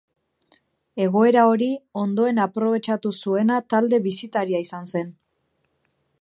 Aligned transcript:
Egoera 1.03 1.43
hori 1.49 1.67
ondoen 2.03 2.43
aprobetxatu 2.45 3.13
zuena 3.27 3.61
talde 3.75 4.01
bisitaria 4.07 4.63
izan 4.67 4.91
zen. 4.95 5.15